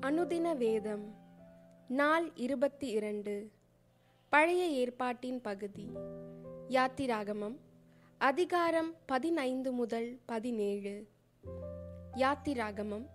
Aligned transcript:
அனுதின 0.00 0.56
வேதம் 0.56 1.14
நாள் 1.88 2.34
இருபத்தி 2.34 2.88
இரண்டு. 2.88 3.50
பழைய 4.28 4.66
ஏற்பாட்டின் 4.66 5.40
பகுதி. 5.40 5.90
யாத்திராகமம் 6.68 7.56
அதிகாரம் 8.18 8.94
பதினைந்து 9.06 9.72
முதல் 9.72 10.18
பதினேழு. 10.26 11.08
யாத்திராகமம் 12.16 13.06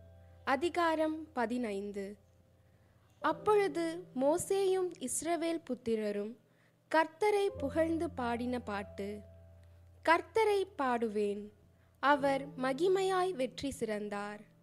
அதிகாரம் 0.43 1.27
பதினைந்து. 1.33 2.18
அப்பொழுது 3.20 4.05
மோசேயும் 4.21 4.91
இஸ்ரவேல் 5.00 5.64
புத்திரரும் 5.70 6.36
கர்த்தரை 6.96 7.48
புகழ்ந்து 7.57 8.09
பாடின 8.09 8.59
பாட்டு 8.59 9.20
கர்த்தரை 10.09 10.64
பாடுவேன் 10.78 11.50
அவர் 12.00 12.48
மகிமையாய் 12.57 13.32
வெற்றி 13.32 13.71
சிறந்தார். 13.71 14.55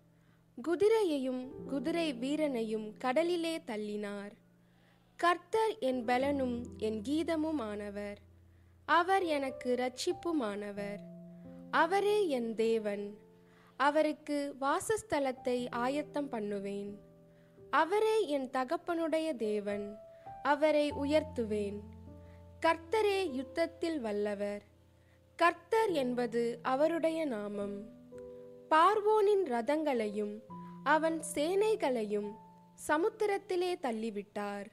குதிரையையும் 0.63 1.49
குதிரை 1.67 2.15
வீரனையும் 2.15 2.97
கடலிலே 2.99 3.59
தள்ளினார். 3.59 4.31
கர்த்தர் 5.17 5.79
என் 5.79 6.05
பலனும் 6.05 6.65
என் 6.77 7.03
கீதமும் 7.09 7.59
ஆனவர் 7.59 8.19
அவர் 8.85 9.25
எனக்கு 9.25 9.75
ரட்சிப்புமானவர் 9.75 10.99
அவரே 11.71 12.29
என் 12.29 12.55
தேவன். 12.55 13.17
அவருக்கு 13.77 14.55
வாசஸ்தலத்தை 14.61 15.67
ஆயத்தம் 15.71 16.29
பண்ணுவேன். 16.29 16.99
அவரே 17.71 18.29
என் 18.29 18.51
தகப்பனுடைய 18.51 19.37
தேவன். 19.37 19.97
அவரை 20.43 20.93
உயர்த்துவேன். 20.93 21.81
கர்த்தரே 22.67 23.31
யுத்தத்தில் 23.33 24.01
வல்லவர். 24.01 24.63
கர்த்தர் 25.37 25.91
என்பது 25.91 26.59
அவருடைய 26.63 27.25
நாமம். 27.25 27.94
பார்வோனின் 28.75 29.45
ரதங்களையும் 29.45 30.41
அவன் 30.85 31.23
சேனைகளையும் 31.35 32.31
சமுத்திரத்திலே 32.89 33.75
தள்ளிவிட்டார். 33.83 34.67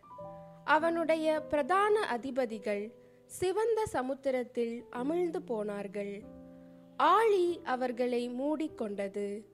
அவனுடைய 0.64 1.42
பிரதான 1.42 2.00
அதிபதிகள் 2.00 2.96
சிவந்த 3.26 3.86
சமுத்திரத்தில் 3.86 4.86
அமிழ்ந்து 4.92 5.38
போனார்கள். 5.46 6.24
ஆழி 6.98 7.62
அவர்களை 7.64 8.30
மூடிக்கொண்டது. 8.30 9.46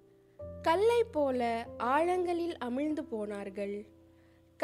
கல்லை 0.61 1.04
போல 1.04 1.67
ஆழங்களில் 1.78 2.58
அமிழ்ந்து 2.66 3.00
போனார்கள். 3.00 3.86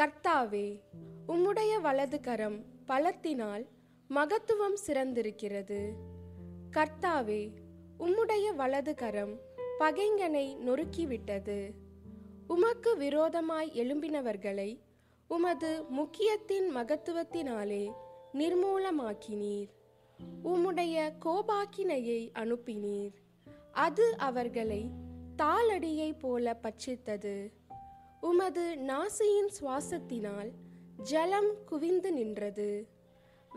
கர்த்தாவே 0.00 0.80
உம்முடைய 1.28 1.80
வலது 1.80 2.20
கரம் 2.20 2.64
பலத்தினால் 2.86 3.66
மகத்துவம் 4.08 4.76
சிறந்திருக்கிறது. 4.86 5.92
கர்த்தாவே 6.70 7.50
உம்முடைய 7.98 8.54
வலது 8.54 8.94
கரம் 8.94 9.52
பகைங்கனை 9.78 10.56
நொறுக்கிவிட்டது. 10.56 11.70
உமக்கு 12.48 12.96
விரோதமாய் 12.96 13.70
எழும்பினவர்களை 13.74 14.78
உமது 15.28 15.84
முக்கியத்தின் 15.84 16.76
மகத்துவத்தினாலே 16.76 17.92
நிர்மூலமாக்கினீர். 18.34 19.68
உம்முடைய 20.44 21.12
கோபாக்கினையை 21.24 22.30
அனுப்பினீர். 22.32 23.12
அது 23.72 24.16
அவர்களை 24.18 24.90
தாளடியை 25.36 26.18
போல 26.18 26.60
பட்சித்தது. 26.62 27.52
உமது 28.20 28.74
நாசியின் 28.74 29.48
சுவாசத்தினால் 29.60 30.50
ஜலம் 31.02 31.64
குவிந்து 31.64 32.12
நின்றது. 32.12 32.86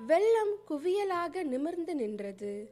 வெள்ளம் 0.05 0.55
குவியலாக 0.69 1.43
நிமிர்ந்து 1.43 1.95
நின்றது. 1.95 2.71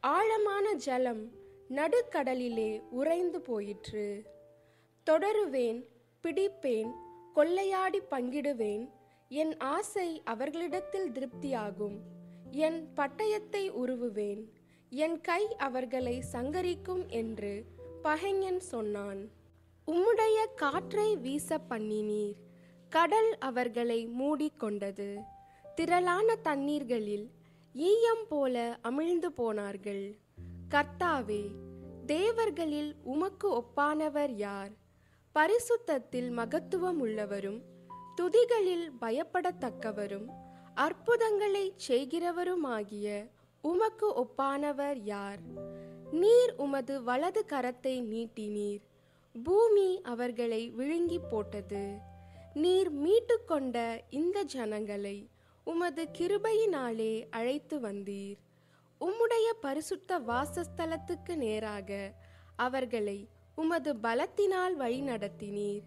ஆழமான 0.00 0.72
ஜலம் 0.72 1.37
நடுக்கடலிலே 1.70 2.82
உறைந்து 2.90 3.40
போயிற்று. 3.40 4.24
தொடருவேன் 5.10 5.84
பிடிப்பேன் 6.22 6.90
கொள்ளையாடி 7.34 8.02
பங்கிடுவேன். 8.10 8.90
என் 9.28 9.56
ஆசை 9.56 10.22
அவர்களிடத்தில் 10.24 11.10
திருப்தியாகும். 11.10 11.98
என் 12.50 12.88
பட்டயத்தை 12.96 13.70
உருவுவேன். 13.70 14.44
என் 14.90 15.20
கை 15.20 15.56
அவர்களை 15.56 16.22
சங்கரிக்கும் 16.32 17.08
என்று 17.08 17.64
பகைஞன் 18.02 18.56
சொன்னான். 18.56 19.30
உம்முடைய 19.86 20.44
காற்றை 20.56 21.16
வீச 21.16 21.60
பண்ணினீர். 21.70 22.34
கடல் 22.88 23.38
அவர்களை 23.38 24.08
மூடிக்கொண்டது. 24.08 25.18
திரளான 25.74 26.36
தண்ணீர்களில் 26.36 27.30
ஈயம் 27.72 28.26
போல 28.28 28.78
அமிழ்ந்து 28.84 29.26
போனார்கள். 29.26 30.16
கர்த்தாவே 30.70 31.42
தேவர்களில் 32.06 32.96
உமக்கு 33.04 33.48
ஒப்பானவர் 33.52 34.30
யார்? 34.30 34.70
பரிசுத்தத்தில் 35.34 36.30
மகத்துவம் 36.30 36.98
உள்ளவரும் 37.00 37.60
துதிகளில் 38.14 38.92
பயப்படத்தக்கவரும் 39.00 40.26
அற்புதங்களை 40.74 41.74
செய்கிறவருமாகிய 41.88 43.28
உமக்கு 43.62 44.08
ஒப்பானவர் 44.10 44.98
யார்? 45.02 45.38
நீர் 46.10 46.54
உமது 46.56 47.02
வலது 47.02 47.44
கரத்தை 47.48 47.94
நீட்டினீர் 48.02 48.82
பூமி 49.44 50.00
அவர்களை 50.02 50.70
விழுங்கி 50.70 51.18
போட்டது. 51.30 51.96
நீர் 52.54 52.92
மீட்டுக்கொண்ட 52.98 54.00
இந்த 54.10 54.42
ஜனங்களை 54.42 55.28
உமது 55.64 56.08
கிருபையினாலே 56.18 57.24
அழைத்து 57.30 57.78
வந்தீர். 57.80 58.36
உம்முடைய 59.00 59.52
பரிசுத்த 59.60 60.18
வாசஸ்தலத்துக்கு 60.18 61.36
நேராக 61.36 62.12
அவர்களை 62.56 63.28
உமது 63.54 63.94
பலத்தினால் 63.94 64.76
வழிநடத்தினீர். 64.78 65.82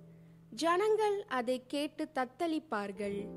ஜனங்கள் 0.49 1.25
அதை 1.25 1.63
கேட்டு 1.67 2.07
தத்தளிப்பார்கள். 2.15 3.27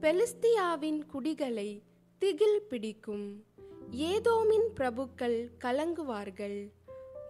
பெலிஸ்தியாவின் 0.00 1.06
குடிகளை 1.06 1.82
திகில் 2.18 2.62
பிடிக்கும். 2.68 3.44
ஏதோமின் 3.90 4.68
பிரபுக்கள் 4.74 5.48
கலங்குவார்கள். 5.64 6.70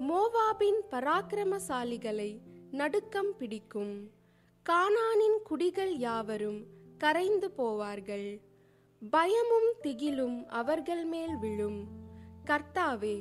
மோவாபின் 0.01 0.81
பராக்கிரமசாலிகளை 0.91 2.39
நடுக்கம் 2.71 3.37
பிடிக்கும். 3.37 4.11
கானானின் 4.69 5.39
குடிகள் 5.45 5.97
யாவரும் 5.97 6.67
கரைந்து 6.99 7.53
போவார்கள். 7.59 8.41
பயமும் 9.11 9.71
திகிலும் 9.83 10.47
அவர்கள் 10.47 11.05
மேல் 11.05 11.37
விழும். 11.37 11.81
கர்த்தாவே 12.45 13.17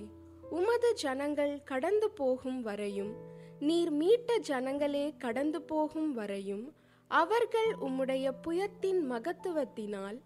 உமது 0.50 0.94
ஜனங்கள் 0.94 1.64
கடந்து 1.64 2.10
போகும் 2.10 2.62
வரையும் 2.62 3.14
நீர் 3.60 3.92
மீட்ட 3.94 4.38
ஜனங்களே 4.40 5.18
கடந்து 5.18 5.62
போகும் 5.62 6.14
வரையும் 6.14 6.66
அவர்கள் 7.08 7.72
உம்முடைய 7.80 8.32
புயத்தின் 8.42 9.02
மகத்துவத்தினால் 9.12 10.18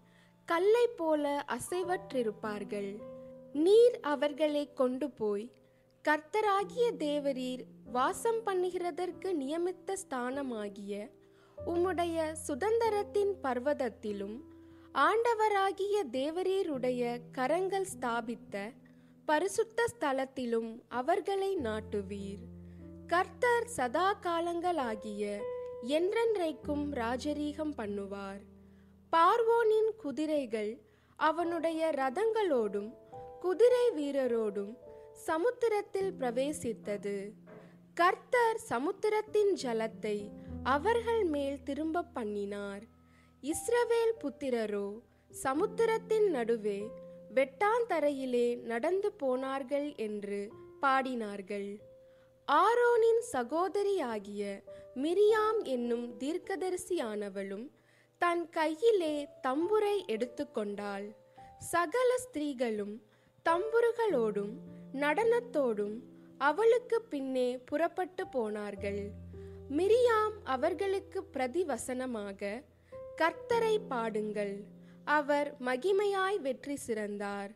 கல்லை 0.44 0.86
போல 0.96 1.44
அசைவற்றிருப்பார்கள். 1.56 2.90
நீர் 3.52 4.00
அவர்களை 4.00 4.72
கொண்டு 4.72 5.10
போய் 5.10 5.46
கர்த்தராகிய 6.04 6.86
தேவரீர் 6.98 7.64
வாசம் 7.92 8.40
பண்ணுகிறதற்கு 8.46 9.32
நியமித்த 9.32 9.96
ஸ்தானமாகிய 9.96 11.10
உம்முடைய 11.66 12.16
சுதந்திரத்தின் 12.46 13.34
பர்வதத்திலும் 13.42 14.38
ஆண்டவராகிய 14.94 15.96
தேவரீருடைய 16.12 17.20
கரங்கள் 17.32 17.84
ஸ்தாபித்த 17.84 18.72
பரிசுத்த 19.24 19.84
ஸ்தலத்திலும் 19.92 20.80
அவர்களை 20.88 21.56
நாட்டுவீர். 21.56 22.42
கர்த்தர் 23.06 23.66
சதா 23.66 24.18
காலங்களாகிய 24.22 25.40
என்றென்றைக்கும் 25.82 26.84
ராஜரீகம் 26.92 27.74
பண்ணுவார். 27.76 28.42
பார்வோனின் 29.12 29.90
குதிரைகள் 29.96 30.80
அவனுடைய 31.16 31.90
ரதங்களோடும் 31.90 32.90
குதிரை 33.40 33.90
வீரரோடும் 33.96 34.76
சமுத்திரத்தில் 35.12 36.12
பிரவேசித்தது. 36.12 37.32
கர்த்தர் 37.94 38.60
சமுத்திரத்தின் 38.68 39.52
ஜலத்தை 39.62 40.30
அவர்கள் 40.62 41.24
மேல் 41.24 41.62
திரும்ப 41.62 42.02
பண்ணினார். 42.02 42.86
இஸ்ரவேல் 43.42 44.12
புத்திரரோ 44.22 44.86
சமுத்திரத்தின் 45.30 46.26
நடுவே 46.30 46.80
வெட்டாந்தரையிலே 47.34 48.62
நடந்து 48.62 49.12
போனார்கள் 49.12 49.94
என்று 49.96 50.40
பாடினார்கள். 50.82 51.70
ஆரோனின் 52.48 53.22
சகோதரியாகிய 53.32 54.42
மிரியாம் 54.94 55.60
என்னும் 55.64 56.06
தீர்க்கதரிசியானவளும் 56.18 57.66
தன் 58.18 58.48
கையிலே 58.48 59.28
தம்புரை 59.42 59.96
எடுத்துக்கொண்டாள். 60.06 61.06
சகல 61.58 62.10
ஸ்திரீகளும் 62.18 62.94
தம்புருகளோடும் 63.46 64.54
நடனத்தோடும் 64.94 65.96
அவளுக்கு 66.38 67.00
பின்னே 67.02 67.58
புறப்பட்டு 67.58 68.26
போனார்கள். 68.26 69.02
மிரியாம் 69.70 70.36
அவர்களுக்கு 70.44 71.22
பிரதிவசனமாக 71.32 72.62
கர்த்தரை 73.20 73.74
பாடுங்கள். 73.88 74.54
அவர் 75.04 75.48
மகிமையாய் 75.64 76.38
வெற்றி 76.40 76.76
சிறந்தார். 76.76 77.50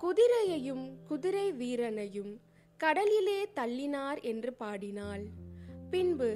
குதிரையையும் 0.00 0.84
குதிரை 1.06 1.52
வீரனையும் 1.52 2.32
கடலிலே 2.80 3.38
தள்ளினார் 3.56 4.20
என்று 4.22 4.52
பாடினாள். 4.52 5.24
பின்பு 5.90 6.30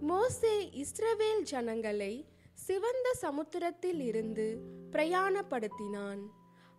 மோசே 0.00 0.54
இஸ்ரவேல் 0.82 1.42
ஜனங்களை 1.42 2.14
சிவந்த 2.52 3.08
சமுத்திரத்தில் 3.14 4.00
இருந்து 4.00 4.48
பிரயாணப்படுத்தினான். 4.92 6.22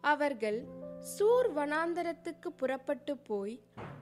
அவர்கள் 0.04 0.60
சூர் 1.00 1.50
வனாந்தரத்துக்கு 1.54 2.50
புறப்பட்டு 2.58 3.18
போய் 3.18 3.56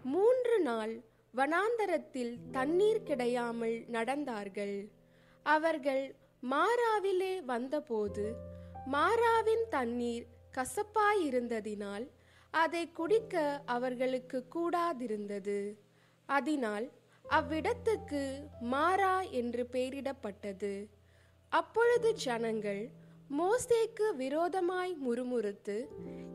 மூன்று 0.04 0.58
நாள் 0.62 0.94
வனாந்தரத்தில் 1.34 2.34
தண்ணீர் 2.52 3.04
கிடையாமல் 3.04 3.78
நடந்தார்கள். 3.92 4.78
அவர்கள் 5.46 6.04
மாராவிலே 6.44 7.42
வந்தபோது 7.46 8.26
மாராவின் 8.92 9.66
தண்ணீர் 9.70 10.26
கசப்பாயிருந்ததினால் 10.54 12.06
அதை 12.54 12.92
குடிக்க 12.92 13.62
அவர்களுக்கு 13.66 14.46
கூடாதிருந்தது. 14.56 15.78
அதனால் 16.26 16.92
அவ்விடத்துக்கு 17.26 18.24
மாறா 18.62 19.22
என்று 19.22 19.68
பெயரிடப்பட்டது. 19.72 20.74
அப்பொழுது 21.52 22.14
ஜனங்கள் 22.14 22.90
மோசேக்கு 23.40 24.08
விரோதமாய் 24.16 24.98
முறுமுறுத்து 25.06 25.78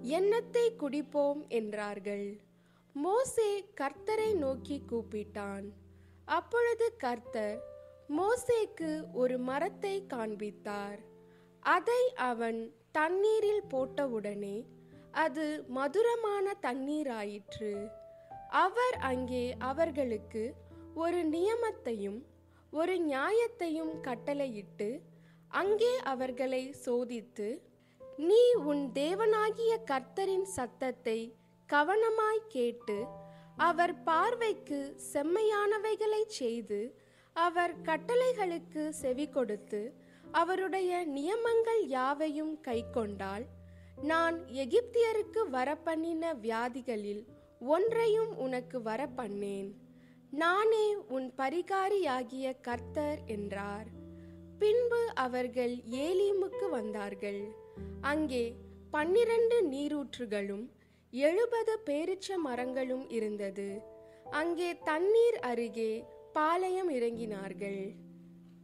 எண்ணத்தை 0.03 0.73
குடிப்போம்? 0.81 1.49
என்றார்கள். 1.49 2.29
மோசே 2.95 3.51
கர்த்தரை 3.81 4.31
நோக்கி 4.35 4.83
கூப்பிட்டான். 4.91 5.67
அப்பொழுது 6.25 6.97
கர்த்தர் 6.97 7.59
மோசேக்கு 8.09 8.91
ஒரு 9.13 9.37
மரத்தை 9.39 10.07
காண்பித்தார். 10.07 11.01
அதை 11.63 12.03
அவன் 12.31 12.61
தண்ணீரில் 12.91 13.65
போட்டவுடனே 13.73 14.57
அது 15.11 15.47
மதுரமான 15.69 16.55
தண்ணீராயிற்று. 16.61 17.73
அவர் 18.65 18.97
அங்கே 19.01 19.45
அவர்களுக்கு 19.61 20.43
ஒரு 20.95 21.21
நியமத்தையும் 21.25 22.21
ஒரு 22.73 22.95
நியாயத்தையும் 23.07 23.95
கட்டளையிட்டு 24.01 24.89
அங்கே 25.51 25.93
அவர்களை 26.05 26.63
சோதித்து 26.87 27.49
நீ 28.19 28.43
உன் 28.65 28.85
தேவனாகிய 28.95 29.73
கர்த்தரின் 29.91 30.49
சத்தத்தை 30.57 31.19
கவனமாய் 31.69 32.49
கேட்டு 32.49 32.99
அவர் 33.57 33.95
பார்வைக்கு 34.03 34.81
செம்மையானவைகளை 35.13 36.23
செய்து 36.41 36.81
அவர் 37.45 37.75
கட்டளைகளுக்கு 37.83 38.83
செவி 39.03 39.27
கொடுத்து 39.29 39.81
அவருடைய 40.33 40.93
நியமங்கள் 41.07 41.83
யாவையும் 41.89 42.55
கைக்கொண்டால் 42.67 43.45
நான் 44.03 44.37
எகிப்தியருக்கு 44.63 45.41
வரப்பண்ணின 45.53 46.33
வியாதிகளில் 46.43 47.23
ஒன்றையும் 47.75 48.33
உனக்கு 48.37 48.79
வரப்பண்ணேன். 48.81 49.71
நானே 50.31 50.87
உன் 51.09 51.29
பரிகாரியாகிய 51.37 52.47
கர்த்தர் 52.61 53.21
என்றார். 53.27 53.89
பின்பு 54.59 55.01
அவர்கள் 55.15 55.75
ஏலீமுக்கு 56.07 56.67
வந்தார்கள். 56.71 57.43
அங்கே 58.01 58.45
பன்னிரண்டு 58.91 59.59
நீரூற்றுகளும் 59.69 60.67
எழுபது 61.13 61.75
பேரிச்ச 61.87 62.37
மரங்களும் 62.47 63.07
இருந்தது. 63.09 63.69
அங்கே 64.41 64.71
தண்ணீர் 64.85 65.39
அருகே 65.41 65.93
பாளையம் 66.39 66.91
இறங்கினார்கள். 66.91 67.95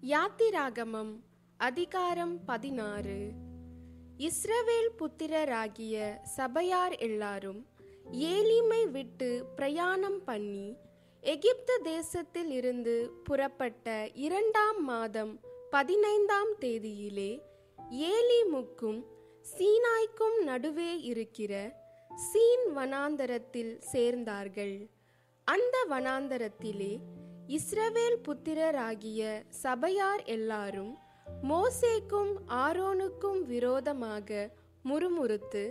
யாத்திராகமம் 0.03 1.21
அதிகாரம் 1.57 2.45
பதினாறு. 2.45 3.31
இஸ்ரவேல் 4.19 4.91
புத்திரராகிய 4.99 6.23
சபையார் 6.23 6.97
எல்லாரும் 6.97 7.67
ஏலிமை 8.11 8.87
விட்டு 8.87 9.47
பிரயாணம் 9.57 10.25
பண்ணி 10.25 10.77
எகிப்து 11.21 11.81
தேசத்தில் 11.83 12.51
இருந்து 12.51 13.11
புறப்பட்ட 13.25 14.11
இரண்டாம் 14.15 14.85
மாதம் 14.85 15.41
பதினைந்தாம் 15.71 16.53
தேதியிலே 16.61 17.41
ஏலிமுக்கும் 17.91 19.05
சீனாய்க்கும் 19.59 20.43
நடுவே 20.43 21.01
இருக்கிற 21.01 21.75
சீன் 22.15 22.77
வனாந்தரத்தில் 22.77 23.81
சேர்ந்தார்கள். 23.93 24.91
அந்த 25.45 25.87
வனாந்தரத்திலே 25.91 26.99
இஸ்ரவேல் 27.49 28.19
புத்திரராகிய 28.23 29.23
சபையார் 29.63 30.23
எல்லாரும் 30.27 30.93
மோசேக்கும் 31.45 32.33
ஆரோனுக்கும் 32.59 33.41
விரோதமாக 33.47 34.29
முறுமுறுத்து 34.85 35.65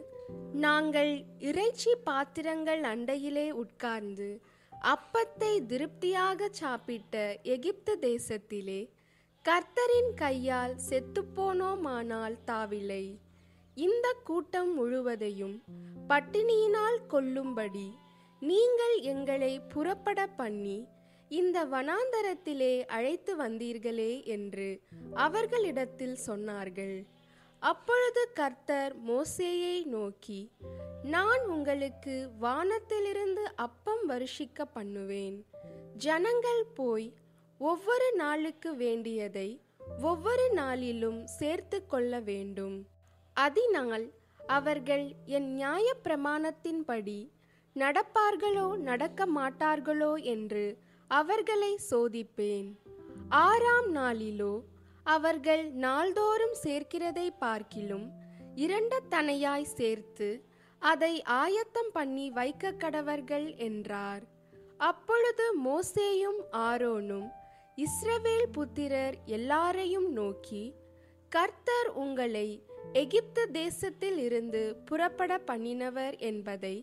நாங்கள் 0.56 1.12
இறைச்சி 1.40 1.92
பாத்திரங்கள் 2.04 2.84
அண்டையிலே 2.84 3.48
உட்கார்ந்து 3.54 4.30
அப்பத்தை 4.74 5.54
திருப்தியாக 5.68 6.50
சாப்பிட்ட 6.52 7.16
எகிப்து 7.48 7.94
தேசத்திலே 8.02 8.82
கர்த்தரின் 9.46 10.14
கையால் 10.16 10.76
செத்துப்போனோமானால் 10.90 12.38
தாவிலை 12.48 13.04
இந்த 13.78 14.08
கூட்டம் 14.24 14.74
முழுவதையும் 14.76 15.58
பட்டினியினால் 16.10 17.00
கொல்லும்படி 17.08 17.88
நீங்கள் 18.42 18.98
எங்களை 19.04 19.54
புறப்பட 19.74 20.28
பண்ணி 20.36 20.78
இந்த 21.36 21.58
வனாந்தரத்திலே 21.74 22.74
அழைத்து 22.96 23.34
வந்தீர்களே 23.42 24.14
என்று 24.36 24.70
அவர்களிடத்தில் 25.26 26.18
சொன்னார்கள். 26.28 26.98
அப்பொழுது 27.62 28.22
கர்த்தர் 28.40 28.94
மோசேயை 29.10 29.78
நோக்கி 29.96 30.40
நான் 31.16 31.44
உங்களுக்கு 31.56 32.16
வானத்திலிருந்து 32.40 33.44
அப்பம் 33.66 34.04
வருஷிக்க 34.10 34.66
பண்ணுவேன். 34.78 35.38
ஜனங்கள் 36.06 36.64
போய் 36.80 37.08
ஒவ்வொரு 37.60 38.10
நாளுக்கு 38.22 38.72
வேண்டியதை 38.76 39.50
ஒவ்வொரு 40.02 40.48
நாளிலும் 40.54 41.22
சேர்த்து 41.40 41.80
கொள்ள 41.86 42.20
வேண்டும். 42.32 42.78
அதனால் 43.36 44.06
அவர்கள் 44.58 45.06
என் 45.38 45.50
நியாய 45.54 45.88
பிரமாணத்தின்படி 46.08 47.20
நடப்பார்களோ 47.76 48.68
நடக்க 48.90 49.26
மாட்டார்களோ 49.38 50.14
என்று 50.34 50.66
அவர்களை 51.20 51.72
சோதிப்பேன். 51.90 52.68
ஆறாம் 53.30 53.90
நாளிலோ 53.96 54.54
அவர்கள் 55.06 55.64
நாள்தோறும் 55.86 56.56
சேர்க்கிறதை 56.64 57.26
பார்க்கிலும் 57.40 58.06
இரண்ட 58.56 59.00
தனையாய் 59.10 59.72
சேர்த்து 59.78 60.30
அதை 60.82 61.14
ஆயத்தம் 61.22 61.92
பண்ணி 61.94 62.26
வைக்க 62.30 62.72
கடவர்கள் 62.84 63.48
என்றார். 63.68 64.24
அப்பொழுது 64.78 65.46
மோசேயும் 65.66 66.42
ஆரோனும் 66.70 67.28
இஸ்ரவேல் 67.78 68.50
புத்திரர் 68.52 69.18
எல்லாரையும் 69.38 70.10
நோக்கி 70.12 70.64
கர்த்தர் 71.32 71.90
உங்களை 72.04 72.48
எகிப்து 72.94 73.44
தேசத்தில் 73.52 74.20
இருந்து 74.20 74.64
புறப்பட 74.86 75.34
பண்ணினவர் 75.48 76.18
என்பதை 76.32 76.76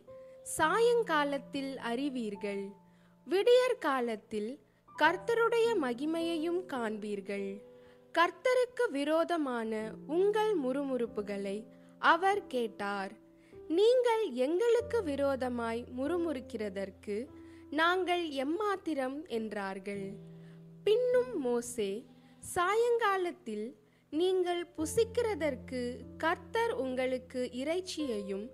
சாயங்காலத்தில் 0.56 1.72
அறிவீர்கள். 1.90 2.64
விடியற் 3.26 3.78
காலத்தில் 3.78 4.48
கர்த்தருடைய 4.88 5.68
மகிமையையும் 5.82 6.60
காண்பீர்கள். 6.72 7.48
கர்த்தருக்கு 8.14 8.84
விரோதமான 8.90 9.72
உங்கள் 10.06 10.52
முறுமுறுப்புகளை 10.62 11.56
அவர் 12.02 12.46
கேட்டார். 12.46 13.12
நீங்கள் 13.68 14.24
எங்களுக்கு 14.46 14.98
விரோதமாய் 15.02 15.82
முறுமுறுக்கிறதற்கு 15.98 17.16
நாங்கள் 17.70 18.24
எம்மாத்திரம் 18.44 19.18
என்றார்கள். 19.38 20.06
பின்னும் 20.84 21.32
மோசே 21.44 21.92
சாயங்காலத்தில் 22.54 23.66
நீங்கள் 24.12 24.62
புசிக்கிறதற்கு 24.76 25.82
கர்த்தர் 26.16 26.72
உங்களுக்கு 26.84 27.42
இறைச்சியையும் 27.62 28.46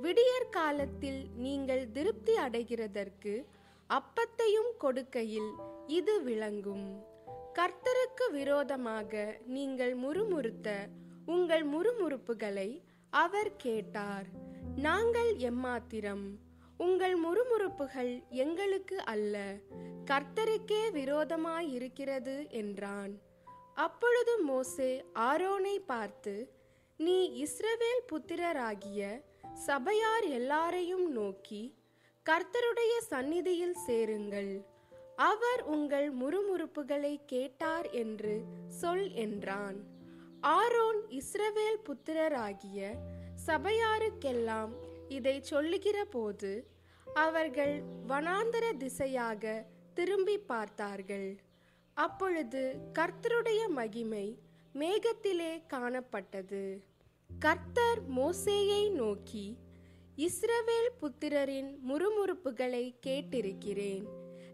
விடியற் 0.00 0.50
காலத்தில் 0.50 1.20
நீங்கள் 1.44 1.84
திருப்தி 1.92 2.34
அடைகிறதற்கு 2.46 3.34
அப்பத்தையும் 3.90 4.72
கொடுக்கையில் 4.78 5.52
இது 5.86 6.22
விளங்கும். 6.22 7.04
கர்த்தருக்கு 7.54 8.30
விரோதமாக 8.32 9.40
நீங்கள் 9.46 9.94
முறுமுறுத்த 9.96 10.88
உங்கள் 11.26 11.66
முறுமுறுப்புகளை 11.68 12.82
அவர் 13.10 13.56
கேட்டார். 13.56 14.26
நாங்கள் 14.76 15.36
எம்மாத்திரம். 15.36 16.38
உங்கள் 16.76 17.16
முறுமுறுப்புகள் 17.24 18.22
எங்களுக்கு 18.30 19.04
அல்ல. 19.04 19.56
கர்த்தருக்கே 20.04 20.82
விரோதமாயிருக்கிறது 20.92 22.50
என்றான். 22.50 23.20
அப்பொழுது 23.74 24.42
மோசே 24.42 25.04
ஆரோனை 25.14 25.76
பார்த்து 25.86 26.50
நீ 26.96 27.44
இஸ்ரவேல் 27.44 28.04
புத்திரராகிய 28.12 29.20
சபையார் 29.66 30.24
எல்லாரையும் 30.24 31.10
நோக்கி 31.10 31.74
கர்த்தருடைய 32.28 32.92
சந்நிதியில் 33.08 33.74
சேருங்கள். 33.86 34.52
அவர் 35.16 35.62
உங்கள் 35.64 36.06
முறுமுறுப்புகளை 36.20 37.20
கேட்டார் 37.26 37.90
என்று 37.90 38.34
சொல் 38.68 39.10
என்றான். 39.24 39.76
ஆரோன் 40.40 41.00
இஸ்ரவேல் 41.18 41.80
புத்திரராகிய 41.88 42.92
சபையாருக்கெல்லாம் 43.46 44.72
இதை 45.08 45.40
சொல்லுகிற 45.40 46.04
போது 46.04 46.52
அவர்கள் 47.06 47.74
வனாந்தர 48.06 48.72
திசையாக 48.76 49.66
திரும்பி 49.94 50.38
பார்த்தார்கள். 50.38 51.28
அப்பொழுது 51.94 52.62
கர்த்தருடைய 52.92 53.68
மகிமை 53.68 54.26
மேகத்திலே 54.74 55.52
காணப்பட்டது. 55.74 56.64
கர்த்தர் 57.30 58.00
மோசேயை 58.16 58.82
நோக்கி 58.92 59.46
இஸ்ரவேல் 60.18 60.90
புத்திரரின் 61.00 61.78
முறுமுறுப்புகளை 61.88 62.94
கேட்டிருக்கிறேன். 63.06 64.04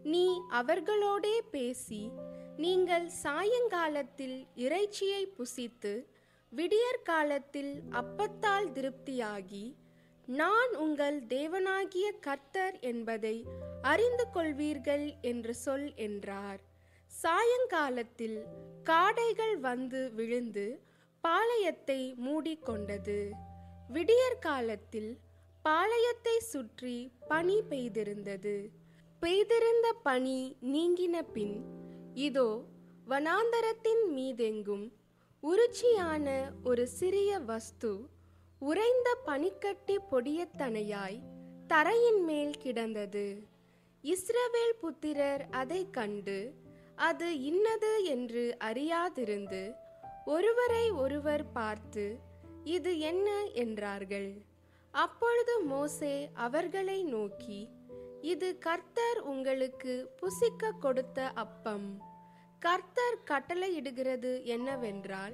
நீ 0.02 0.40
அவர்களோடே 0.48 1.40
பேசி 1.50 2.10
நீங்கள் 2.56 3.08
சாயங்காலத்தில் 3.08 4.46
இறைச்சியை 4.54 5.32
புசித்து 5.38 6.06
விடியற் 6.50 7.02
காலத்தில் 7.02 7.82
அப்பத்தால் 7.90 8.72
திருப்தியாகி 8.72 9.76
நான் 10.26 10.74
உங்கள் 10.76 11.22
தேவனாகிய 11.26 12.18
கர்த்தர் 12.20 12.78
என்பதை 12.80 13.46
அறிந்து 13.82 14.26
கொள்வீர்கள் 14.34 15.20
என்று 15.20 15.54
சொல் 15.54 15.94
என்றார். 15.94 16.60
சாயங்காலத்தில் 17.06 18.46
காடைகள் 18.84 19.56
வந்து 19.58 20.12
விழுந்து 20.12 20.80
பாளையத்தை 21.24 22.14
மூடிக்கொண்டது. 22.26 23.30
விடியற்காலத்தில் 23.88 24.38
காலத்தில் 24.40 25.20
பாளையத்தை 25.64 26.36
சுற்றி 26.38 27.12
பனி 27.28 27.62
பெய்திருந்தது. 27.70 28.70
பெய்திருந்த 29.22 29.92
பனி 30.02 30.56
நீங்கின 30.62 31.22
பின் 31.32 31.58
இதோ 32.14 32.64
வனாந்தரத்தின் 33.06 34.04
மீதெங்கும் 34.14 34.92
உருச்சியான 35.42 36.26
ஒரு 36.64 36.86
சிறிய 36.86 37.38
வஸ்து 37.38 38.08
உறைந்த 38.58 39.14
பனிக்கட்டி 39.26 39.96
பொடியத்தனையாய் 40.10 41.20
தரையின் 41.66 42.24
மேல் 42.24 42.56
கிடந்தது. 42.58 43.42
இஸ்ரவேல் 44.04 44.76
புத்திரர் 44.80 45.48
அதை 45.50 45.90
கண்டு 45.90 46.54
அது 46.94 47.42
இன்னது 47.42 48.04
என்று 48.04 48.56
அறியாதிருந்து 48.58 49.74
ஒருவரை 50.24 50.90
ஒருவர் 50.90 51.52
பார்த்து 51.52 52.18
இது 52.64 52.98
என்ன? 52.98 53.28
என்றார்கள். 53.52 54.42
அப்பொழுது 54.90 55.60
மோசே 55.60 56.30
அவர்களை 56.34 57.02
நோக்கி 57.02 57.68
இது 58.20 58.58
கர்த்தர் 58.58 59.18
உங்களுக்கு 59.18 60.10
புசிக்க 60.16 60.70
கொடுத்த 60.70 61.30
அப்பம். 61.34 62.02
கர்த்தர் 62.58 63.22
கட்டளையிடுகிறது 63.30 64.44
என்னவென்றால் 64.44 65.32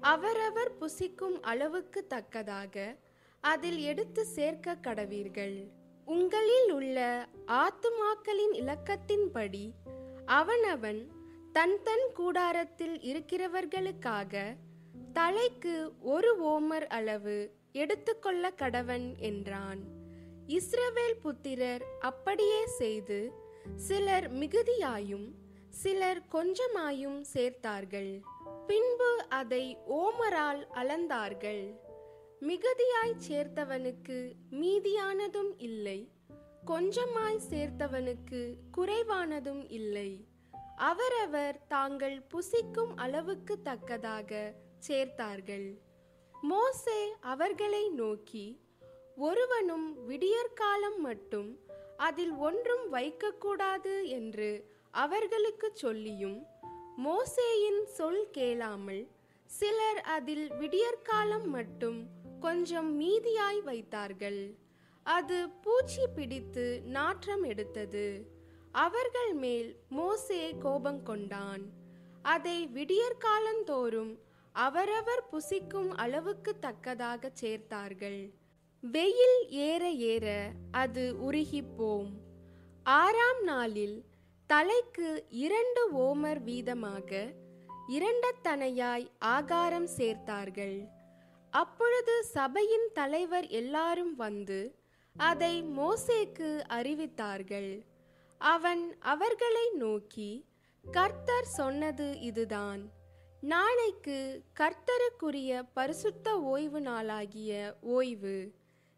அவரவர் 0.00 0.78
புசிக்கும் 0.78 1.40
அளவுக்கு 1.40 2.06
தக்கதாக 2.06 2.96
அதில் 3.40 3.78
எடுத்து 3.78 4.24
சேர்க்க 4.24 4.76
கடவீர்கள். 4.82 5.70
உங்களில் 6.04 6.72
உள்ள 6.72 7.26
ஆத்துமாக்களின் 7.46 8.52
இலக்கத்தின்படி 8.52 9.70
அவனவன் 10.26 11.10
தன் 11.52 11.82
தன் 11.82 12.12
கூடாரத்தில் 12.14 12.98
இருக்கிறவர்களுக்காக 12.98 14.56
தலைக்கு 15.12 15.92
ஒரு 16.00 16.44
ஓமர் 16.44 16.86
அளவு 16.86 17.55
எடுத்துக்கொள்ள 17.82 18.52
கடவன் 18.58 19.06
என்றான். 19.18 19.80
இஸ்ரவேல் 20.46 21.18
புத்திரர் 21.22 21.84
அப்படியே 22.00 22.60
செய்து 22.66 23.18
சிலர் 23.76 24.26
மிகுதியாயும் 24.32 25.26
சிலர் 25.68 26.20
கொஞ்சமாயும் 26.32 27.18
சேர்த்தார்கள். 27.34 28.12
பின்பு 28.66 29.10
அதை 29.28 29.64
ஓமரால் 29.88 30.62
அளந்தார்கள். 30.74 31.64
மிகுதியாய் 32.40 33.22
சேர்த்தவனுக்கு 33.28 34.18
மீதியானதும் 34.50 35.52
இல்லை. 35.58 35.98
கொஞ்சமாய் 36.66 37.40
சேர்த்தவனுக்கு 37.50 38.40
குறைவானதும் 38.76 39.64
இல்லை. 39.68 40.10
அவரவர் 40.76 41.58
தாங்கள் 41.68 42.18
புசிக்கும் 42.32 42.92
அளவுக்கு 42.96 43.62
தக்கதாக 43.62 44.54
சேர்த்தார்கள். 44.88 45.68
மோசே 46.42 47.14
அவர்களை 47.20 47.88
நோக்கி 47.88 48.60
ஒருவனும் 49.16 50.08
விடியற்காலம் 50.08 50.98
மட்டும் 50.98 51.58
அதில் 51.96 52.32
ஒன்றும் 52.32 52.92
வைக்கக்கூடாது 52.92 54.04
என்று 54.04 54.70
அவர்களுக்கு 54.90 55.70
சொல்லியும் 55.72 56.46
மோசேயின் 57.04 57.84
சொல் 57.84 58.30
கேளாமல் 58.30 59.08
சிலர் 59.46 60.00
அதில் 60.00 60.52
விடியற்காலம் 60.52 61.44
மட்டும் 61.44 62.06
கொஞ்சம் 62.40 63.00
மீதியாய் 63.00 63.62
வைத்தார்கள். 63.62 64.54
அது 65.02 65.48
பூச்சி 65.48 66.06
பிடித்து 66.14 66.82
நாற்றம் 66.84 67.42
எடுத்தது. 67.42 68.26
அவர்கள் 68.72 69.32
மேல் 69.32 69.76
மோசே 69.88 70.56
கோபம் 70.58 71.02
கொண்டான். 71.02 71.62
அதை 72.22 72.68
விடியற்காலந்தோறும் 72.74 74.18
அவரவர் 74.64 75.22
புசிக்கும் 75.32 75.90
அளவுக்கு 75.94 76.58
தக்கதாக 76.58 77.30
சேர்த்தார்கள். 77.40 78.32
வெயில் 78.80 79.48
ஏற 79.48 79.90
ஏற 79.90 80.50
அது 80.70 81.14
உருகிப்போம். 81.30 82.10
ஆறாம் 82.82 83.42
நாளில் 83.42 84.04
தலைக்கு 84.46 85.24
இரண்டு 85.28 85.82
ஓமர் 85.92 86.40
வீதமாக 86.48 87.10
இரண்டத்தனையாய் 87.88 89.10
ஆகாரம் 89.18 89.88
சேர்த்தார்கள். 89.96 90.88
அப்பொழுது 91.50 92.24
சபையின் 92.24 92.88
தலைவர் 92.92 93.46
எல்லாரும் 93.46 94.14
வந்து 94.16 94.74
அதை 95.16 95.62
மோசேக்கு 95.62 96.50
அறிவித்தார்கள். 96.68 97.82
அவன் 98.38 98.96
அவர்களை 99.00 99.70
நோக்கி 99.74 100.44
கர்த்தர் 100.84 101.44
சொன்னது 101.44 102.20
இதுதான். 102.20 102.95
நாளைக்கு 103.50 104.42
கர்த்தருக்குரிய 104.58 105.62
பரிசுத்த 105.74 106.40
ஓய்வு 106.40 106.80
நாளாகிய 106.80 107.50
ஓய்வு. 107.80 108.52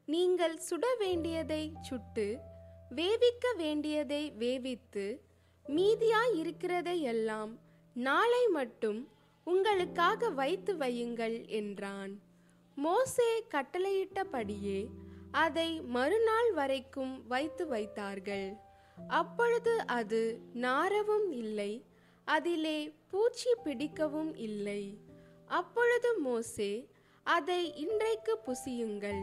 நீங்கள் 0.06 0.54
சுட 0.68 0.84
வேண்டியதை 0.98 1.72
சுட்டு 1.80 2.26
வேவிக்க 2.90 3.46
வேண்டியதை 3.56 4.32
வேவித்து 4.38 5.06
மீதியாய் 5.66 6.34
இருக்கிறதை 6.34 7.00
எல்லாம் 7.00 7.58
நாளை 7.94 8.46
மட்டும் 8.48 9.00
உங்களுக்காக 9.44 10.30
வைத்து 10.30 10.74
வையுங்கள் 10.74 11.36
என்றான். 11.48 12.14
மோசே 12.76 13.30
கட்டளையிட்டபடியே 13.54 14.86
அதை 15.30 15.80
மறுநாள் 15.80 16.52
வரைக்கும் 16.52 17.26
வைத்து 17.26 17.66
வைத்தார்கள். 17.66 18.48
அப்பொழுது 19.08 19.86
அது 19.86 20.22
நாரவும் 20.54 21.28
இல்லை 21.30 21.84
அதிலே 22.24 22.78
பூச்சி 23.10 23.54
பிடிக்கவும் 23.64 24.36
இல்லை. 24.36 24.98
அப்பொழுது 25.46 26.18
மோசே 26.18 26.88
அதை 27.22 27.74
இன்றைக்கு 27.74 28.38
புசியுங்கள். 28.46 29.22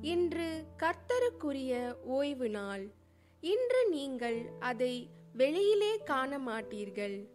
இன்று 0.00 0.64
கர்த்தருக்குரிய 0.78 1.92
ஓய்வு 2.02 2.48
நாள். 2.48 2.92
இன்று 3.40 3.88
நீங்கள் 3.88 4.50
அதை 4.60 5.08
வெளியிலே 5.32 5.96
காண 5.96 6.38
மாட்டீர்கள் 6.38 7.28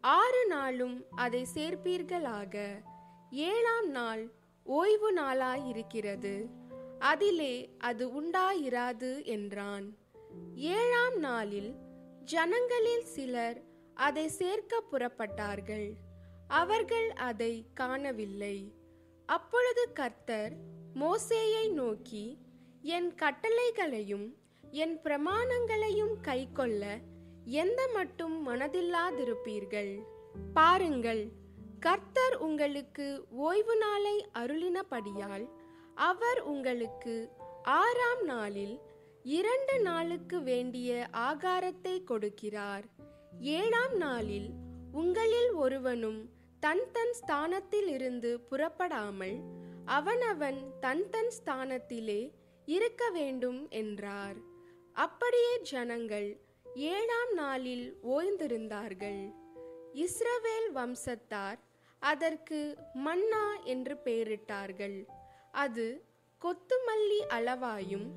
ஆறு 0.00 0.46
நாளும் 0.46 1.04
அதை 1.10 1.46
சேர்ப்பீர்களாக. 1.54 2.82
ஏழாம் 3.30 3.90
நாள் 3.90 4.32
ஓய்வு 4.64 5.14
நாளாயிருக்கிறது. 5.14 6.46
அதிலே 6.98 7.70
அது 7.78 8.22
உண்டாயிராது 8.22 9.24
என்றான். 9.24 9.96
ஏழாம் 10.54 11.18
நாளில் 11.18 11.74
ஜனங்களில் 12.24 13.04
சிலர் 13.04 13.69
அதை 13.94 14.28
சேர்க்க 14.28 14.82
புறப்பட்டார்கள். 14.92 15.92
அவர்கள் 16.48 17.10
அதை 17.10 17.66
காணவில்லை. 17.74 18.74
அப்பொழுது 19.26 19.92
கர்த்தர் 19.92 20.52
மோசேயை 20.94 21.72
நோக்கி 21.72 22.38
என் 22.82 23.14
கட்டளைகளையும் 23.14 24.34
என் 24.70 24.98
பிரமாணங்களையும் 25.04 26.14
கைக்கொள்ள 26.22 26.98
எந்த 27.44 27.88
மட்டும் 27.92 28.48
மனதில்லாதிருப்பீர்கள்? 28.48 30.00
பாருங்கள் 30.54 31.28
கர்த்தர் 31.80 32.36
உங்களுக்கு 32.36 33.26
ஓய்வு 33.30 33.76
நாளை 33.76 34.26
அருளினபடியால் 34.34 35.48
அவர் 35.94 36.40
உங்களுக்கு 36.40 37.30
ஆறாம் 37.62 38.24
நாளில் 38.24 38.80
இரண்டு 39.22 39.80
நாளுக்கு 39.80 40.42
வேண்டிய 40.42 41.08
ஆகாரத்தை 41.12 42.02
கொடுக்கிறார். 42.04 42.82
ஏழாம் 43.32 43.96
நாளில் 43.96 44.50
உங்களில் 44.92 45.52
ஒருவனும் 45.52 46.30
தன் 46.60 46.86
தன் 46.92 47.12
ஸ்தானத்தில் 47.12 47.88
இருந்து 47.88 48.40
புறப்படாமல் 48.40 49.38
அவனவன் 49.84 50.78
தன் 50.80 51.10
தன் 51.10 51.32
ஸ்தானத்திலே 51.38 52.32
இருக்க 52.64 53.10
வேண்டும் 53.10 53.68
என்றார். 53.70 54.36
அப்படியே 54.92 55.60
ஜனங்கள் 55.62 56.40
ஏழாம் 56.74 57.32
நாளில் 57.34 57.98
ஓய்ந்திருந்தார்கள். 58.02 59.32
இஸ்ரவேல் 59.94 60.70
வம்சத்தார் 60.74 61.58
அதற்கு 61.98 62.76
மன்னா 62.94 63.56
என்று 63.64 63.96
பெயரிட்டார்கள். 64.04 65.06
அது 65.52 66.04
கொத்துமல்லி 66.42 67.20
அளவாயும் 67.28 68.08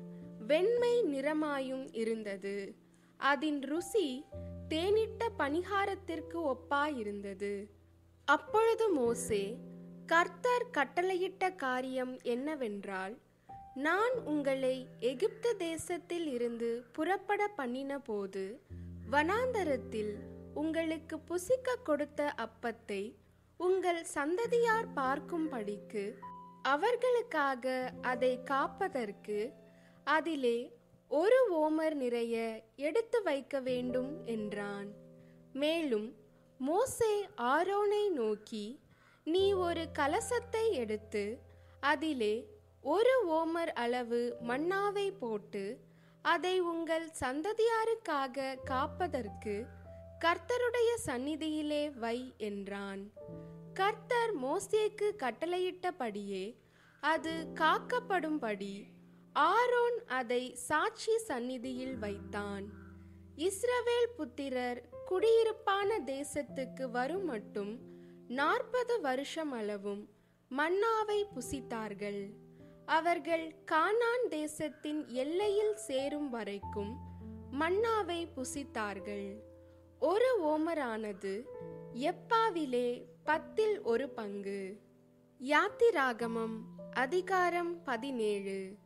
வெண்மை 0.46 1.02
நிறமாயும் 1.04 1.86
இருந்தது. 1.92 2.74
அதன் 3.16 3.60
ருசி 3.60 4.24
தேனிட்ட 4.68 5.28
பணிகாரத்திற்கு 5.38 6.38
ஒப்பாயிருந்தது. 6.52 7.54
அப்பொழுது 8.24 8.92
மோசே 8.92 9.44
கர்த்தர் 10.06 10.70
கட்டளையிட்ட 10.70 11.54
காரியம் 11.56 12.20
என்னவென்றால் 12.22 13.14
நான் 13.74 14.14
உங்களை 14.24 14.88
எகிப்து 15.00 15.56
தேசத்தில் 15.56 16.26
இருந்து 16.26 16.84
புறப்பட 16.92 17.48
பண்ணின 17.48 17.98
போது 17.98 18.60
வனாந்தரத்தில் 19.10 20.14
உங்களுக்கு 20.54 21.18
புசிக்க 21.18 21.76
கொடுத்த 21.82 22.34
அப்பத்தை 22.36 23.02
உங்கள் 23.56 24.02
சந்ததியார் 24.14 24.88
பார்க்கும்படிக்கு 24.96 26.04
அவர்களுக்காக 26.62 27.92
அதை 28.02 28.42
காப்பதற்கு 28.42 29.38
அதிலே 30.04 30.58
ஒரு 31.16 31.38
ஓமர் 31.62 31.94
நிறைய 31.94 32.36
எடுத்து 32.76 33.18
வைக்க 33.22 33.54
வேண்டும் 33.60 34.12
என்றான். 34.24 34.88
மேலும் 35.62 36.06
மோசே 36.60 37.12
ஆரோனை 37.52 38.04
நோக்கி 38.10 38.64
நீ 39.26 39.44
ஒரு 39.66 39.84
கலசத்தை 39.98 40.64
எடுத்து 40.82 41.24
அதிலே 41.80 42.34
ஒரு 42.84 43.14
ஓமர் 43.38 43.72
அளவு 43.84 44.22
மண்ணாவை 44.48 45.06
போட்டு 45.18 45.64
அதை 46.24 46.54
உங்கள் 46.72 47.06
சந்ததியாருக்காக 47.20 48.46
காப்பதற்கு 48.64 49.54
கர்த்தருடைய 50.24 50.90
சந்நிதியிலே 51.06 51.84
வை 52.02 52.18
என்றான். 52.48 53.02
கர்த்தர் 53.74 54.34
மோசேக்கு 54.42 55.08
கட்டளையிட்டபடியே 55.22 56.44
அது 57.02 57.32
காக்கப்படும்படி 57.54 58.74
ஆரோன் 59.34 60.04
அதை 60.06 60.54
சாட்சி 60.54 61.18
சந்நிதியில் 61.18 61.98
வைத்தான். 61.98 62.64
இஸ்ரவேல் 63.36 64.10
புத்திரர் 64.16 64.88
குடியிருப்பான 65.04 65.98
தேசத்துக்கு 65.98 66.90
வரும் 66.90 67.24
மட்டும் 67.24 67.78
நாற்பது 68.28 69.00
வருஷம் 69.00 69.52
அளவும் 69.52 70.08
மன்னாவை 70.50 71.24
புசித்தார்கள். 71.34 72.30
அவர்கள் 72.86 73.54
கானான் 73.72 74.28
தேசத்தின் 74.28 75.06
எல்லையில் 75.06 75.76
சேரும் 75.76 76.30
வரைக்கும் 76.30 76.98
மன்னாவை 77.60 78.28
புசித்தார்கள். 78.36 79.38
ஒரு 79.98 80.38
ஓமரானது 80.44 81.42
எப்பாவிலே 81.94 83.04
பத்தில் 83.24 83.82
ஒரு 83.82 84.08
பங்கு. 84.08 84.80
யாத்திராகமம் 85.40 86.56
அதிகாரம் 86.92 87.82
பதினேழு. 87.82 88.82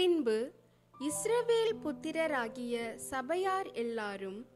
பின்பு 0.00 0.52
இஸ்ரவேல் 1.00 1.72
புத்திரராகிய 1.84 2.94
சபையார் 2.94 3.72
எல்லாரும் 3.72 4.46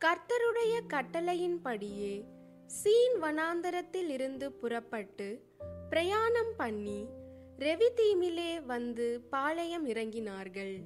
கர்த்தருடைய 0.00 0.74
கட்டளையின்படியே 0.88 2.24
சீன் 2.66 3.22
வனாந்தரத்தில் 3.22 4.08
இருந்து 4.08 4.52
புறப்பட்டு 4.52 5.28
பிரயாணம் 5.90 6.52
பண்ணி 6.56 7.06
ரெவிதீமிலே 7.58 8.64
வந்து 8.64 9.20
பாளையம் 9.30 9.88
இறங்கினார்கள். 9.88 10.76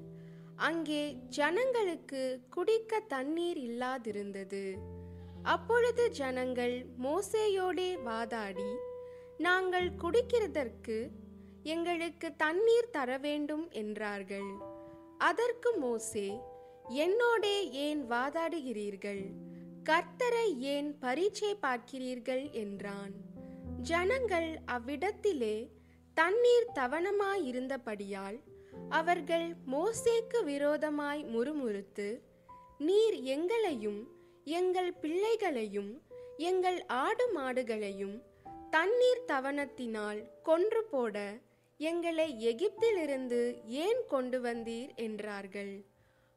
அங்கே 0.56 1.16
ஜனங்களுக்கு 1.28 2.40
குடிக்க 2.50 3.00
தண்ணீர் 3.00 3.58
இல்லாதிருந்தது. 3.58 4.74
அப்பொழுது 5.42 6.10
ஜனங்கள் 6.10 6.86
மோசேயோடே 7.02 8.02
வாதாடி 8.02 8.70
நாங்கள் 9.36 9.90
குடிக்கிறதற்கு 10.02 11.10
எங்களுக்கு 11.62 12.36
தண்ணீர் 12.36 12.90
தர 12.90 13.18
வேண்டும் 13.18 13.70
என்றார்கள். 13.70 14.50
அதற்கு 15.18 15.76
மோசே 15.76 16.40
என்னோடே 16.88 17.70
ஏன் 17.70 18.10
வாதாடுகிறீர்கள்? 18.10 19.24
கர்த்தரை 19.84 20.58
ஏன் 20.58 20.98
பரீட்சை 20.98 21.56
பார்க்கிறீர்கள்? 21.62 22.52
என்றான். 22.52 23.12
ஜனங்கள் 23.82 24.58
அவ்விடத்திலே 24.66 25.70
தண்ணீர் 26.14 26.70
தவணமாயிருந்தபடியால் 26.74 28.40
அவர்கள் 28.88 29.56
மோசேக்கு 29.66 30.44
விரோதமாய் 30.44 31.24
முறுமுறுத்து 31.24 32.22
நீர் 32.78 33.22
எங்களையும் 33.22 34.08
எங்கள் 34.44 34.94
பிள்ளைகளையும் 34.94 36.02
எங்கள் 36.36 36.84
ஆடு 36.86 37.36
மாடுகளையும் 37.36 38.22
தண்ணீர் 38.70 39.24
தவணத்தினால் 39.26 40.42
கொன்று 40.42 40.84
போட 40.84 41.40
எங்களை 41.80 42.46
எகிப்திலிருந்து 42.46 43.62
ஏன் 43.64 44.00
கொண்டு 44.08 44.38
வந்தீர்? 44.40 44.96
என்றார்கள். 44.96 45.84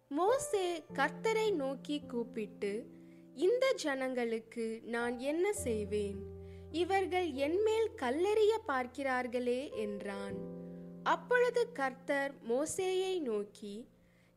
மோசே 0.08 0.84
கர்த்தரை 0.94 1.52
நோக்கி 1.54 2.00
கூப்பிட்டு 2.00 2.86
இந்த 3.34 3.74
ஜனங்களுக்கு 3.76 4.80
நான் 4.84 5.20
என்ன 5.20 5.54
செய்வேன்? 5.54 6.20
இவர்கள் 6.72 7.32
என்மேல் 7.32 7.90
கல்லெறிய 7.96 8.54
பார்க்கிறார்களே 8.68 9.62
என்றான். 9.76 10.38
அப்பொழுது 11.04 11.72
கர்த்தர் 11.72 12.34
மோசேயை 12.50 13.20
நோக்கி 13.20 13.88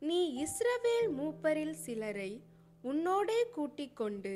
நீ 0.00 0.44
இஸ்ரவேல் 0.44 1.08
மூப்பரில் 1.18 1.76
சிலரை 1.84 2.40
உன்னோடே 2.82 3.42
கூட்டிக் 3.52 3.96
கொண்டு 3.96 4.34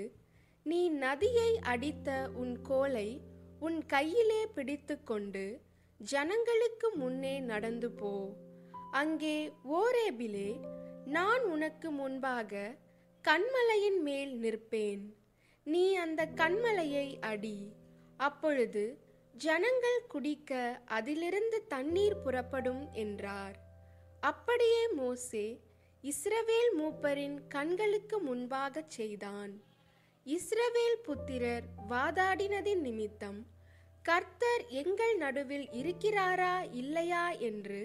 நீ 0.63 0.89
நதியை 0.89 1.59
அடித்த 1.59 2.31
உன் 2.35 2.63
கோலை 2.63 3.21
உன் 3.61 3.87
கையிலே 3.87 4.47
பிடித்துக்கொண்டு 4.47 5.45
ஜனங்களுக்கு 6.03 6.97
முன்னே 6.97 7.39
நடந்து 7.39 7.91
போ. 7.91 8.33
அங்கே 8.91 9.53
ஓரேபிலே 9.73 10.61
நான் 11.05 11.43
உனக்கு 11.43 11.91
முன்பாக 11.91 12.77
கண்மலையின் 13.29 14.01
மேல் 14.03 14.33
நிற்பேன். 14.41 15.03
நீ 15.65 15.95
அந்த 15.95 16.29
கண்மலையை 16.35 17.21
அடி. 17.21 17.73
அப்பொழுது 18.17 18.99
ஜனங்கள் 19.33 20.07
குடிக்க 20.09 20.81
அதிலிருந்து 20.85 21.67
தண்ணீர் 21.67 22.21
புறப்படும் 22.21 22.89
என்றார். 22.93 23.57
அப்படியே 24.21 24.89
மோசே 24.89 25.61
இஸ்ரவேல் 26.03 26.73
மூப்பரின் 26.79 27.39
கண்களுக்கு 27.49 28.21
முன்பாகச் 28.21 28.91
செய்தான். 28.91 29.63
இஸ்ரவேல் 30.27 31.03
புத்திரர் 31.03 31.65
வாதாடினதின் 31.91 32.81
நிமித்தம் 32.81 33.59
கர்த்தர் 34.05 34.63
எங்கள் 34.69 35.17
நடுவில் 35.17 35.69
இருக்கிறாரா 35.73 36.55
இல்லையா 36.73 37.31
என்று 37.49 37.81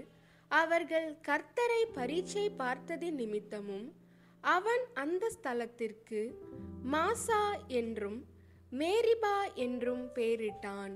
அவர்கள் 0.47 1.17
கர்த்தரை 1.27 1.81
பரீட்சை 1.93 2.51
பார்த்ததின் 2.57 3.17
நிமித்தமும் 3.21 3.87
அவன் 4.41 4.83
அந்த 4.93 5.31
ஸ்தலத்திற்கு 5.35 6.21
மாசா 6.91 7.43
என்றும் 7.67 8.19
மேரிபா 8.71 9.35
என்றும் 9.55 10.05
பெயரிட்டான். 10.15 10.95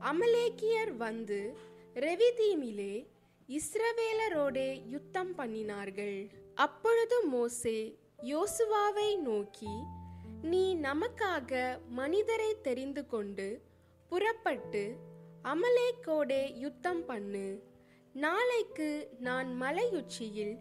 அமலேக்கியர் 0.00 0.92
வந்து 0.96 1.40
ரெவிதீமிலே 1.94 2.94
இஸ்ரவேலரோடே 3.48 4.68
யுத்தம் 4.88 5.38
பண்ணினார்கள். 5.38 6.30
அப்பொழுது 6.54 7.26
மோசே 7.26 7.78
யோசுவாவை 8.22 9.10
நோக்கி 9.18 9.74
நீ 10.42 10.76
நமக்காக 10.76 11.78
மனிதரை 11.88 12.50
தெரிந்து 12.62 13.06
கொண்டு 13.06 13.46
புறப்பட்டு 14.12 14.96
அமலேக்கோடே 15.42 16.56
யுத்தம் 16.56 17.04
பண்ணு. 17.04 17.62
நாளைக்கு 18.12 18.88
நான் 19.18 19.62
மலையுச்சியில் 19.62 20.56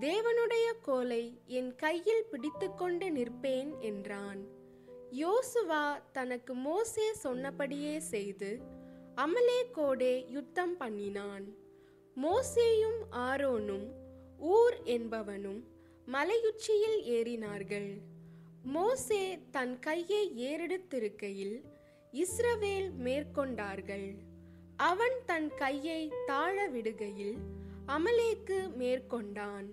தேவனுடைய 0.00 0.66
கோலை 0.82 1.40
என் 1.46 1.74
கையில் 1.74 2.26
பிடித்துக்கொண்டு 2.30 3.10
நிற்பேன் 3.10 3.78
என்றான். 3.78 4.42
யோசுவா 5.12 6.02
தனக்கு 6.12 6.54
மோசே 6.54 7.12
சொன்னபடியே 7.12 7.98
செய்து 7.98 8.60
அமலேக்கோடே 9.16 10.30
யுத்தம் 10.30 10.76
பண்ணினான். 10.76 11.46
மோசேயும் 12.16 13.00
ஆரோனும் 13.10 13.88
ஊர் 14.38 14.78
என்பவனும் 14.84 15.60
மலையுச்சியில் 16.06 17.00
ஏறினார்கள். 17.16 17.90
மோசே 18.62 19.38
தன் 19.50 19.78
கையை 19.78 20.24
ஏறெடுத்திருக்கையில் 20.48 21.60
இஸ்ரவேல் 22.12 22.90
மேற்கொண்டார்கள். 22.98 24.14
அவன் 24.76 25.12
தன் 25.26 25.54
கையை 25.54 26.12
தாழ 26.26 26.70
விடுகையில் 26.70 27.36
அமலேக்கு 27.86 28.74
மேற்கொண்டான். 28.74 29.66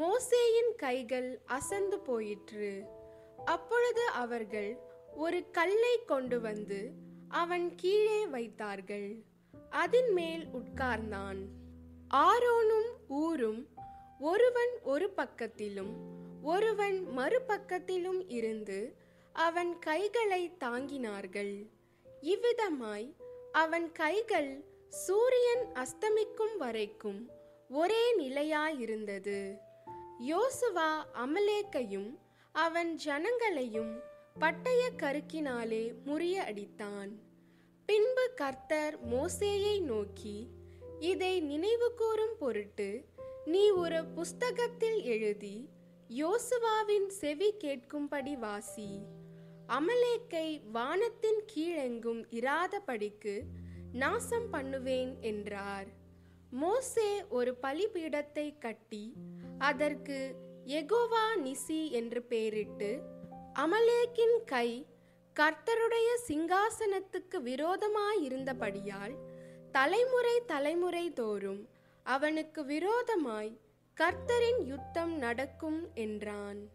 மோசேயின் 0.00 0.74
கைகள் 0.76 1.40
அசந்து 1.44 1.98
போயிற்று. 1.98 2.84
அப்பொழுது 3.44 4.06
அவர்கள் 4.06 4.78
ஒரு 5.14 5.50
கல்லை 5.50 6.04
கொண்டு 6.04 6.40
வந்து 6.40 6.92
அவன் 7.28 7.74
கீழே 7.74 8.26
வைத்தார்கள். 8.26 9.22
அதன் 9.70 10.12
மேல் 10.12 10.46
உட்கார்ந்தான். 10.46 11.46
ஆரோனும் 12.14 12.90
ஊரும் 13.08 13.68
ஒருவன் 14.20 14.70
ஒரு 14.82 15.12
பக்கத்திலும் 15.16 15.94
ஒருவன் 16.42 17.06
மறுபக்கத்திலும் 17.16 18.24
இருந்து 18.26 18.96
அவன் 19.34 19.78
கைகளை 19.78 20.50
தாங்கினார்கள். 20.60 21.66
இவ்விதமாய் 22.22 23.14
அவன் 23.52 23.92
கைகள் 23.92 24.64
சூரியன் 24.88 25.66
அஸ்தமிக்கும் 25.74 26.56
வரைக்கும் 26.58 27.30
ஒரே 27.68 28.18
நிலையாயிருந்தது. 28.18 29.58
யோசுவா 30.28 30.90
அமலேக்கையும் 31.14 32.18
அவன் 32.52 32.98
ஜனங்களையும் 33.04 33.92
பட்டய 34.40 34.90
கருக்கினாலே 34.96 35.92
முறிய 36.06 36.36
அடித்தான். 36.50 37.10
பின்பு 37.86 38.32
கர்த்தர் 38.34 39.08
மோசேயை 39.08 39.80
நோக்கி 39.80 40.48
இதை 40.98 41.42
நினைவுகூறும் 41.42 42.36
பொருட்டு 42.38 43.04
நீ 43.44 43.70
ஒரு 43.70 44.04
புஸ்தகத்தில் 44.04 45.02
எழுதி 45.02 45.68
யோசுவாவின் 46.08 47.06
செவி 47.06 47.54
கேட்கும்படி 47.64 48.32
வாசி. 48.32 49.22
அமலேக்கை 49.68 50.62
வானத்தின் 50.72 51.40
கீழெங்கும் 51.54 52.22
இராதபடிக்கு 52.30 53.44
நாசம் 53.92 54.50
பண்ணுவேன் 54.50 55.20
என்றார். 55.20 55.86
மோசே 56.50 57.24
ஒரு 57.28 57.56
பலிபீடத்தை 57.62 58.58
கட்டி 58.58 59.16
அதற்கு 59.58 60.36
எகோவா 60.66 61.26
நிசி 61.36 61.90
என்று 61.90 62.22
பெயரிட்டு 62.22 63.00
அமலேக்கின் 63.52 64.44
கை 64.44 64.86
கர்த்தருடைய 65.40 66.08
சிங்காசனத்துக்கு 66.28 67.38
விரோதமாயிருந்தபடியால் 67.44 69.14
தலைமுறை 69.72 70.40
தலைமுறை 70.46 71.12
தோறும் 71.12 71.68
அவனுக்கு 72.02 72.64
விரோதமாய் 72.64 73.60
கர்த்தரின் 73.96 74.66
யுத்தம் 74.66 75.16
நடக்கும் 75.16 75.94
என்றான். 75.94 76.70